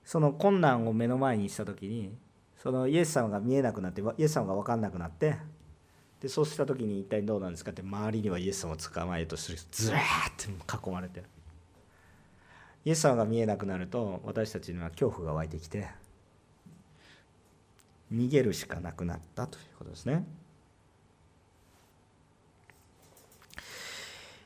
[0.03, 2.13] その困難を目の前にした時に
[2.57, 5.37] そのイエス様が見えなくなってイエス様が分かんなくなって
[6.23, 11.25] でそうした時に一体どうなんですかって周りにはイエス様を捕まえようとするずらーって囲まれてる
[12.85, 15.89] イエス様が見えなくなると私たちには恐怖が湧いてきて
[18.13, 20.23] 逃げるしかなくなったということですね。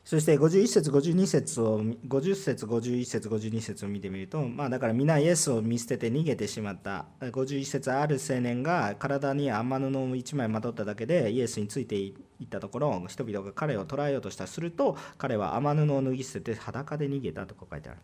[0.08, 7.04] そして51節52節を50節51節52節を見てみるとまあだから皆イエスを見捨てて逃げてしまった。
[7.20, 14.46] 51節ある青年が体に雨布を1枚まとっただけでイエスについていったところ人々が彼を捕らえようとした。
[14.46, 17.98] すると彼は雨布を脱ぎ捨てて裸で逃げたと書いてある。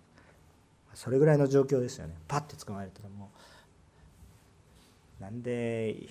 [0.93, 2.13] それぐらいの状況ですよね。
[2.29, 3.31] パッて捕まえるとも
[5.21, 6.07] うなんで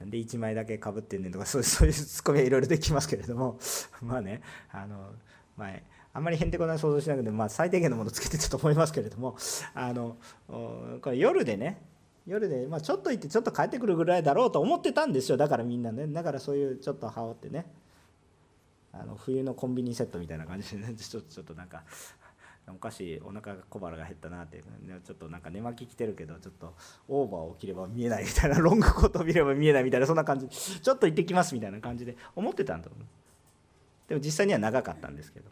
[0.00, 3.58] なんで1枚だけかぶってんねんとかそうそういうツッコミはいろいろできますけれども
[4.02, 5.12] まあねあの
[5.56, 5.82] 前
[6.12, 9.36] あんまりへんてこな想像しなくて、まあ、最低限のものつけてたと思いますけれども
[9.74, 10.16] あの
[10.48, 11.82] これ夜でね
[12.26, 15.36] 夜で、まあ、ちょっと行ってちょっと帰ってくるぐらいだろうと思ってたんですよ。
[15.36, 16.06] だからみんなね。
[16.06, 17.66] だからそういうちょっと羽織ってね。
[18.92, 20.94] あの冬のコンビニセットみたいな感じでね。
[20.94, 21.82] ちょちょっとなんか
[22.72, 24.62] おかしいお腹が小腹が減ったなって、
[25.04, 26.74] ちょっとなんか寝巻き着てるけどちょっと
[27.08, 30.48] オーバーを着れば見えないみたいなロングコートを見れば見えないみたいなそんな感じ。
[30.48, 33.06] ちょっと行ってきますみたいな感じで思ってたんだと思う。
[34.08, 35.48] でも実際には長かったんですけど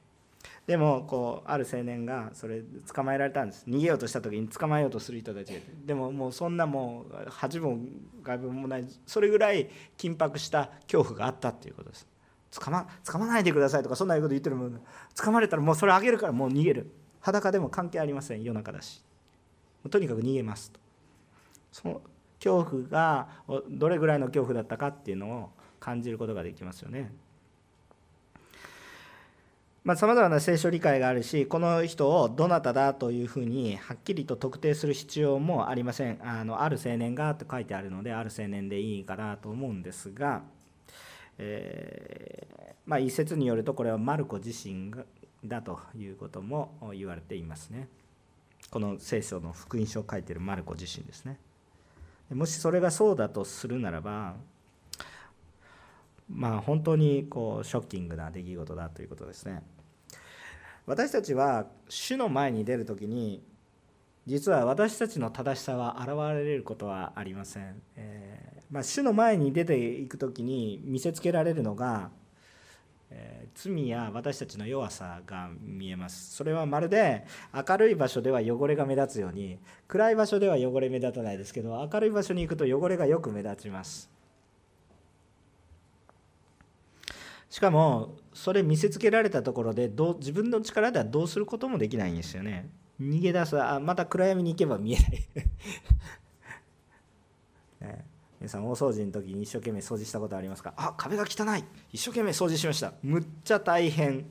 [0.66, 2.60] でもこうある青年がそれ
[2.92, 7.78] 捕まえられたんです逃げようとした時に捕まえようとする人たちがでももうそんなもう恥も
[8.22, 12.06] 外部もないそれぐらい緊迫した恐怖があったっていうことです。
[12.50, 14.80] 捕ま捕まないでくださいとかそんなこと言ってるもん。
[15.14, 16.90] 捕まれたらもうそれあげるからもう逃げる。
[17.20, 19.02] 裸でも関係ありません夜中だし。
[19.90, 20.80] とにかく逃げますと。
[21.72, 22.00] その
[22.42, 23.28] 恐怖が
[23.70, 25.50] どれぐらいの恐怖だったかっていうのを
[25.80, 27.12] 感じることができますよね。
[29.96, 36.18] さまざ、まな聖書理解があるしこの人をどなただというふうにはっきりと特定する必要もありません。
[36.22, 40.42] あのある青年がと書いてあるのである青年でいいかなと思うんですが、
[41.38, 44.92] えー、まあ、一説によるとこれはマルコ自身
[45.44, 47.88] だということも言われていますね。
[48.70, 51.38] この聖書の福音書を書いているマルコ自身ですね。
[52.30, 54.34] もしそれがそうだとするならば、
[56.28, 59.62] まあ本当にこうショッキングな出来事だということですね。
[60.86, 63.42] 私たちは主の前に出る時に
[64.26, 67.80] 実は私たちの正しさは現れることはありません。
[67.96, 72.10] えーまあ、主の前に出ていく時に見せつけられるのが、
[73.10, 76.34] え、罪や私たちの弱さが見えます。
[76.34, 84.10] それはまるで明るい場所では汚れが目立つように暗い場所では汚れ目立たないですけど明るい場所に行くと汚れがよく目立ちます。
[87.50, 92.68] しかもそれ見せつけられたところでどう自分の力ではどうすることもできないんですよね。
[93.00, 95.10] 逃げ出すあまた暗闇に行けば見えない。
[97.80, 98.04] ね、
[98.40, 100.72] 皆さん大掃除の時に一生懸命掃除したことありますか？
[100.76, 101.64] あ壁が汚い。
[101.92, 102.92] 一生懸命掃除しました。
[103.02, 104.26] むっちゃ大変。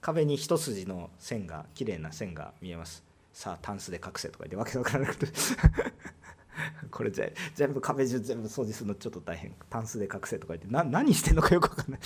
[0.00, 3.02] 壁に一筋の線が綺麗な線が見えます。
[3.32, 5.26] さあタンスで隠せとか言ってわけわからなくて。
[6.92, 7.10] これ
[7.54, 9.52] 全部壁中全部掃除するのちょっと大変。
[9.68, 12.00] タンスで隠せとか言ってな何してんのかよく分かんない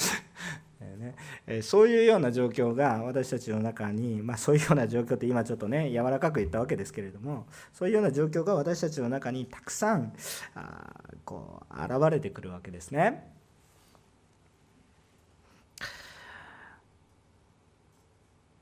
[0.80, 1.14] ね
[1.46, 10.12] えそういうような状況が私たちの中に、まあ、そういうような状況って今ちょっとね柔らかく言ったわけですけれどもそういうような状況が私たちの中にたくさん
[10.54, 13.37] あこう現れてくるわけですね。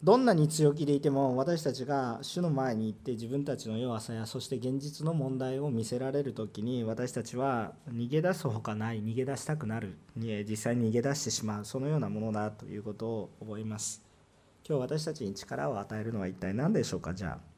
[0.06, 14.00] どんなに強気でいても私たちが主の前に行って自分たちの弱さやそして現実の問題を見せられる時に私たちは逃げ出すほかない逃げ出したくなる実際に逃げ出してしまうそのようなものだということを覚えます。
[14.64, 17.12] 今日私たちに力を与えるのは一体何でしょうか？
[17.12, 17.55] じゃあ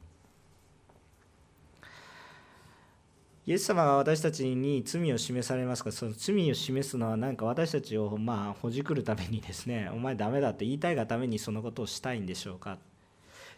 [3.49, 12.77] イエス様が私たちに罪を示されますが、その罪を示すのは何か私たちをまあほじくるためにですね、お前ダメだって言いたいがためにそのことをしたいんでしょうか？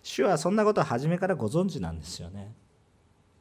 [0.01, 2.53] 主はそんなことを初めからご存知なんですよね。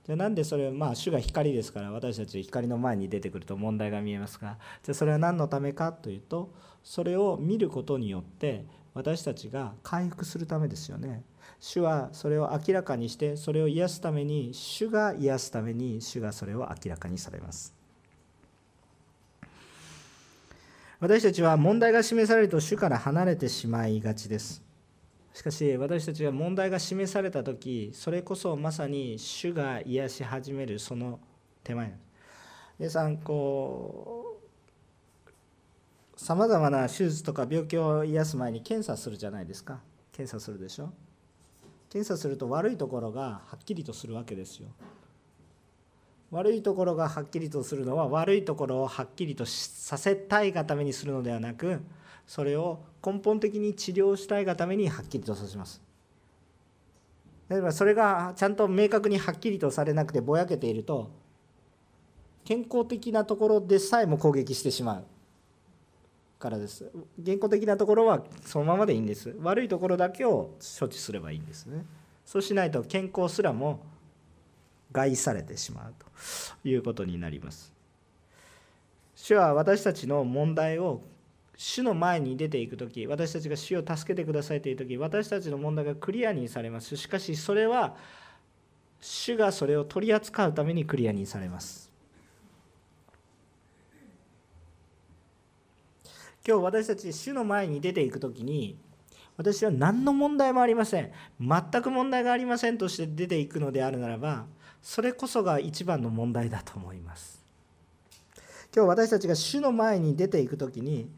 [0.04, 11.22] じゃあなんでそれまあ主が光ですから私たち光の前に出てくると問題が見えますがじゃあそれは何のためかというとそれを見ることによって私たちが回復するためですよね。
[11.60, 17.74] 主はそれを明らかにしてそれを癒すために主が癒すために主がそれを明らかにされます。
[21.00, 24.62] 私たちは問題が示されると主から離れてしまいがちです。
[25.34, 31.20] しかし私たちが問題が示された時それこそまさに主が癒し始めるその
[31.62, 31.94] 手前。
[32.78, 34.40] 皆さんこ
[36.16, 39.80] うさまざまな手術とか病気を癒す前に検査するじゃないですか。
[40.12, 40.92] 検査するでしょ。
[41.90, 44.68] 検査すると悪いところがはっきりとするわけですよ。
[46.30, 51.80] 悪いところがはっきりとするのは悪いところをはっきりとさせたいがためにするのではなく
[52.24, 55.82] それを根本的に治療したいがためにはっきりとさせます。
[57.48, 61.10] 例えばそれがちゃんと明確にはっきりとされなくてぼやけていると
[62.44, 65.04] 健康的なところでさえも攻撃してしまう。
[66.40, 66.90] からです。
[67.24, 69.36] 健康的なところはそのままでいいんです。
[69.40, 71.84] 悪いところだけを処置すればいいんですね。
[72.24, 73.80] そうしないと健康すらも
[74.90, 76.06] 害されてしまうと
[76.68, 77.72] いうことになります。
[79.14, 81.02] 主は私たちの問題を
[81.56, 86.96] 主の前に出ていく時私たちが主を助けてくださいという時私たちの問題がクリアにされます。
[86.96, 87.96] しかしそれは
[88.98, 91.89] 主がそれを取り扱うためにクリアにされます。
[96.46, 98.76] 今日私たち主の前に出ていく時に
[99.36, 101.10] 私は何の問題もありません。
[101.40, 104.44] 全く問題がありませんとして出ていくのであるならば
[104.82, 107.40] それこそが一番の問題だと思います。
[108.74, 111.08] 今日私たちが主の前に出ていく時に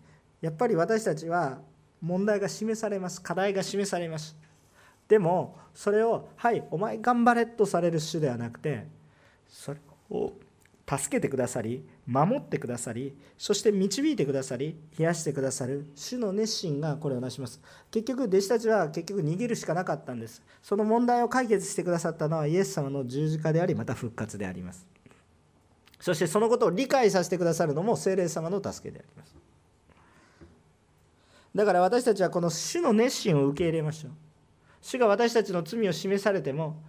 [0.41, 1.59] やっぱり私たちは
[2.01, 3.21] 問題が示されます。
[3.21, 4.37] 課題が示されます。
[5.09, 8.87] でもそれを「はいお前頑張れ」とされる主ではなくて
[9.49, 10.33] それを
[10.89, 17.61] 助けてくださり守ってくださりそして導いてくださり癒してくださる主の熱心がこれをなします。
[17.91, 20.43] 結局弟子たちは結局逃げるしかなかったんです。
[20.63, 24.87] その問題を解決してくださったのはイエス様の十字架でありまた復活であります。
[26.01, 29.37] そしてそのことを理解させてくださるのも聖霊様の助けであります。
[31.55, 34.13] だから私たちはこの主の熱心を受け入れましょう。
[34.81, 36.83] 主が私たちの罪を示されても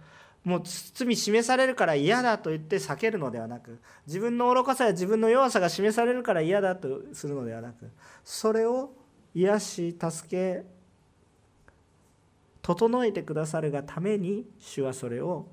[0.44, 7.90] もう罪示されるから嫌だと言って避けるのではなく自分の愚かさや自分の弱さが示されるから嫌だとするのではなく
[8.22, 8.92] それを
[9.34, 10.64] 癒し助け
[12.60, 15.48] 整えてくださるがために主はそれを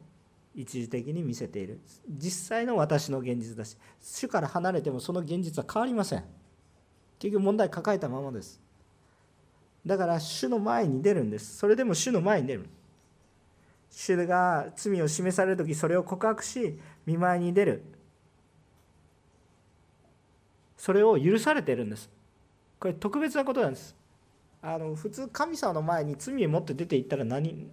[0.54, 1.80] 一時的に見せている。
[2.10, 6.24] 実際の私の現実だし主から離れてもその現実は変わりません。
[7.20, 8.62] 結局問題抱えたままです。
[9.86, 11.58] だから主の前に出るんです。
[11.58, 12.70] それでも主の前に出る。
[13.92, 17.84] 主が罪を示される時それを告白し見舞いに出る。
[20.78, 22.10] それを許されているんです。
[22.80, 23.96] これ特別なことなんです。
[24.64, 27.70] あの普通神様の前に罪を持って出ていったら何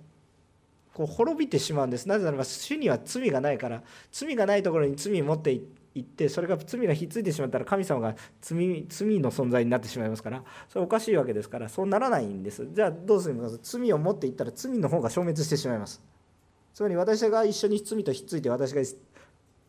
[0.92, 2.06] こう滅びてしまうんです。
[2.06, 5.60] なぜならば主には罪がないから罪がないところに罪を持って
[5.94, 12.66] 言ってそれが罪がひっついてしまったら神様が罪罪の存在になってしまいますからそれおかしいわけですからそうならないんです。
[12.72, 13.56] じゃあどうするのか？
[13.62, 16.02] 罪を持っていったら罪の方が消滅してしまいます。
[16.78, 18.80] つまり私が一緒に罪とひっついて私が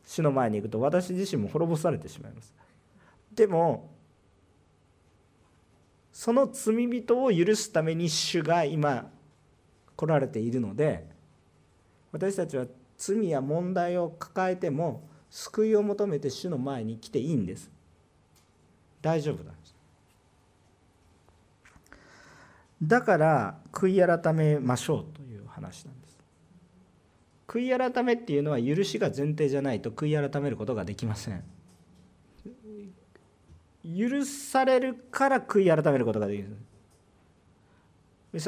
[0.05, 2.53] 主の前に行くと私自身も滅ぼされてしまいます。
[3.33, 3.89] でも
[6.13, 9.09] その罪人を許すために主が今
[9.95, 11.07] 来られているので
[12.11, 15.01] 私たちは罪や問題を抱えても
[15.31, 17.71] 救いを求めて主の前に来ていいんです。
[19.01, 19.75] 大丈夫なんです。
[22.83, 26.08] だから悔い改めましょうという話なんです。
[27.49, 31.43] 悔い改めっていうのは許しが前提じゃないと悔い改めることができません。
[33.83, 36.55] 許されるから悔い改めることができる。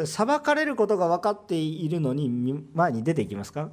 [0.05, 2.29] 裁かれることが分かっているのに
[2.75, 3.71] 前に出ていきますか？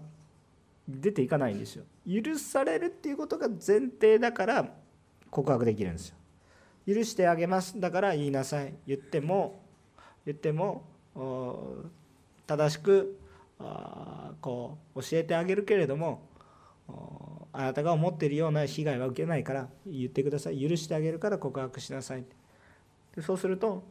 [0.89, 1.85] 出ていかないんですよ。
[2.11, 4.73] 許されるっていうことが前提だから
[5.31, 6.17] 告白できるんですよ。
[6.87, 8.73] 許してあげますだから言いなさい。
[8.87, 9.61] 言っても
[10.25, 10.85] 言っても
[12.47, 13.18] 正しく
[14.41, 16.23] こう教えてあげるけれども
[17.53, 20.61] あなたが思っているような被害は受けないから言ってください。
[20.61, 22.25] 許してあげるから告白しなさい。
[23.21, 23.83] そうすると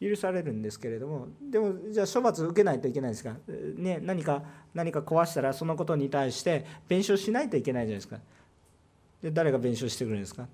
[0.00, 3.36] 許されるんですけれどもでもじゃあ処罰受けないといけないですか、
[3.76, 4.42] ね、何か
[4.72, 8.18] 何か壊したらそのことに対して弁償しないといけないじゃないですか。
[9.22, 10.48] で誰が弁償してくれるんですか。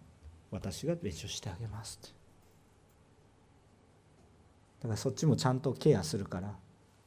[0.51, 2.15] 私が弁償してあげますって。
[4.81, 6.53] だからそっちもちゃんとケアするから。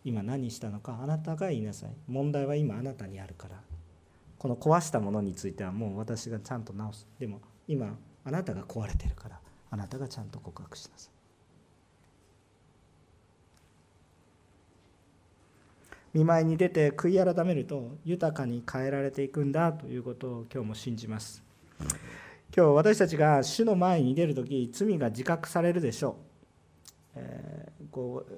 [0.03, 1.89] 今何したのかあなたが言いなさい。
[2.07, 3.61] 問題は今あなたにあるから。
[4.37, 7.07] この壊したものについてはもう私がちゃんと直す。
[7.19, 9.39] でも今あなたが壊れてるから。
[9.71, 11.11] あなたがちゃんと告白しなさい。
[16.11, 21.43] 見舞いに出て悔い改めると豊かに変えられていくんだということを今日も信じます。
[22.55, 26.13] 今日私たちが主の前に出る時罪が自覚されるでしょう、
[27.15, 28.31] えー、こう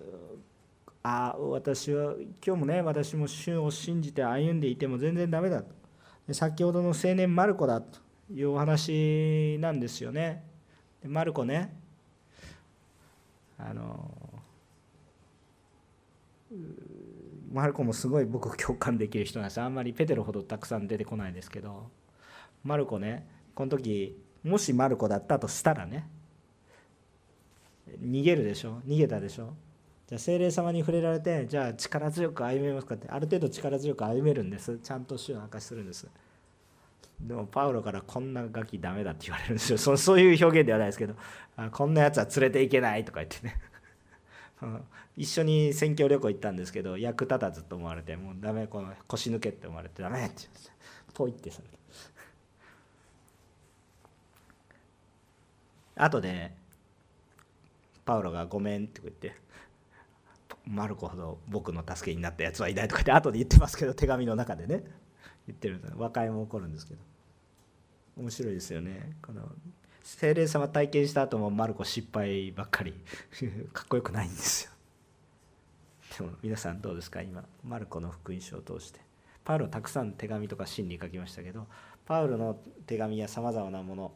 [1.04, 5.74] ああ私は今日もね私も主を信じて歩んでいても全然ダメだと。
[6.34, 8.00] 先ほどの青年マルコだと
[8.32, 10.44] いうお話なんですよね。
[11.02, 11.76] でマルコね
[13.58, 14.12] あの
[17.52, 19.60] マルコもすごい僕共感できる人なんです。
[19.60, 21.90] あんまりペテロほどたくさん出てこないですけど。
[22.64, 26.08] マルコねこの時もしマルコだったとしたらね
[28.00, 28.82] 逃げるでしょ？
[28.86, 29.56] 逃げたでしょ？
[30.12, 34.78] じゃあ精霊様に触れられてじゃあ力強く歩めますかってある程度力強く歩めるんです。
[34.80, 36.06] ちゃんと主を明かしするんです。
[37.22, 39.78] でもパウロからこんなガキダメだって言われるんですよ。
[39.78, 41.16] そそういう表現ではないですけど
[41.56, 43.58] あこんなやつは連れていけないとか言ってね。
[45.16, 50.72] 一緒に選挙旅行行ったんですけど役立たずと思われてもうダメこの腰抜けって思われてダメって言って
[51.14, 51.62] ポイってさ。
[51.62, 51.78] れて
[55.96, 56.52] 後で
[58.04, 59.36] パウロが「ごめん」って言って
[60.66, 64.84] マルコほど僕の助けになったやつはいないとかって後で言ってますけど手紙の中でね。
[65.48, 67.00] 言ってる和解も起こるんですけど。
[68.18, 69.18] 面白いですよね。
[69.22, 69.42] この
[70.04, 72.94] 精霊様体験した後もマルコ失敗ばっかり。
[73.74, 74.72] かっこよくないんですよ。
[76.20, 77.22] でも皆さんどうですか？
[77.22, 79.00] 今マルコの福音書を通して。
[79.44, 81.66] パウロたくさん手紙とか真理書きましたけど
[82.06, 84.12] パウロの手紙やさまざまなもの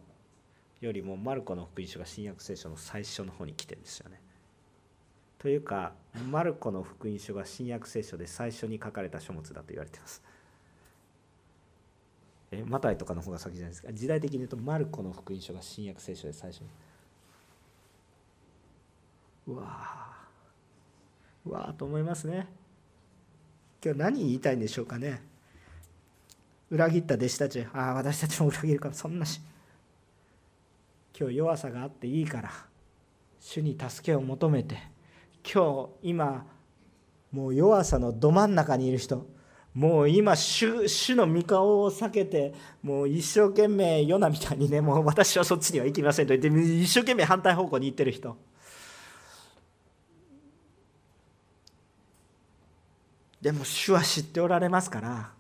[0.82, 4.22] よりもマルコの福音書が新約聖書の最初の方に来てるんですよね。
[5.38, 5.94] というか
[6.32, 10.24] マルコの福音書が新約聖書で最初に書かれた書物だと言われています。
[12.52, 13.92] えマタイとかの方が先じゃないですか？
[13.92, 16.68] 時代的に言うとマルコの福音書が新約聖書で最初に。
[19.48, 20.08] うわ
[21.46, 22.48] うわと思いますね。
[23.84, 25.22] 今日何言いたいんでしょうかね。
[26.72, 27.68] 裏切った弟子たち。
[27.74, 29.42] ああ私たちも裏切るからそんなし。
[31.20, 32.52] 今日弱さがあっていいから
[33.40, 34.95] 主に助けを求めて。
[35.54, 36.46] 今日今
[37.32, 39.28] もう弱さのど真ん中にいる人。
[39.74, 48.38] もう今主主の御顔を避けてもう一生懸命ヨナみたいにねもう私はそっちには行きませんと言って一生懸命反対方向に行ってる人。
[53.42, 55.32] でも主は知っておられますから。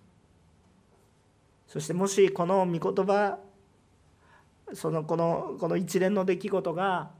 [1.67, 3.39] そしてもしこの御言葉
[4.73, 7.11] そのこのこの一連の出来事が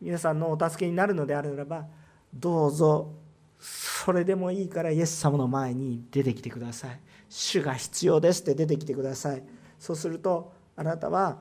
[0.00, 1.86] 皆さんのお助けになるのであるならば
[2.34, 3.12] どうぞ
[3.58, 7.00] それでもいいからイエス様の前に出てきてください。
[7.28, 9.42] 主が必要ですって出てきてください。
[9.78, 11.38] そうするとあなたは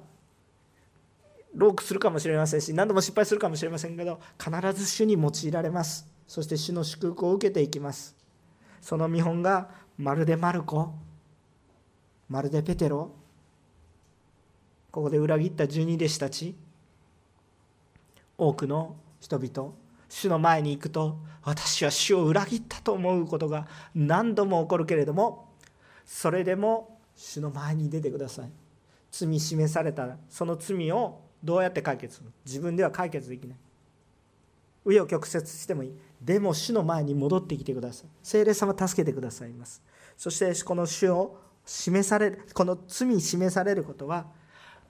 [1.54, 6.08] ロークするかもしれませんし何度も失敗するかもしれませんけど必ず主に用いられます。
[6.28, 8.16] そして主の祝福を受けていきます。
[8.82, 10.94] その見本がまるでマルコ
[12.30, 13.12] まるでペテロ
[14.92, 16.56] ここで裏切った十二弟子たち
[18.38, 19.74] 多くの人々
[20.10, 25.50] 主の前に行くと私は主を裏切ったと思うことが何度も起こるけれども
[26.06, 28.50] それでも主の前に出てください。
[29.12, 32.30] 罪示されたらその罪をどうやって解決する？
[32.46, 33.58] 自分では解決できない。
[34.86, 35.94] 紆余曲折してもいい。
[36.22, 38.08] でも主の前に戻ってきてください。
[38.22, 39.82] 聖霊様助けてくださいます。
[40.18, 44.28] そしてこの主を示されるこの罪示されることは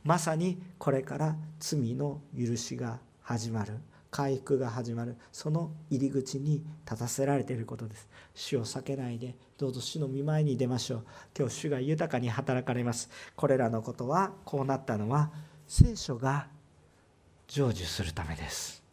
[0.03, 3.79] まさにこれから罪の許しが始まる。
[4.11, 5.17] 回復が始まる。
[5.31, 8.07] その入り口に立たせられていることです。
[8.35, 11.05] 主を避けないでどうぞ主の見舞いに出ましょう。
[11.37, 13.09] 今日主が豊かに働かれます。
[13.35, 15.31] これらのことはこうなったのは
[15.67, 16.47] 聖書が
[17.47, 18.83] 成就するためです。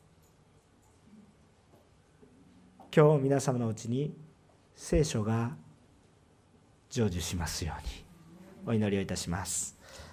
[2.94, 4.16] 今日皆様のうちに
[4.74, 5.52] 聖書が
[6.88, 8.04] 成就しますように
[8.66, 9.76] お祈りをいたします。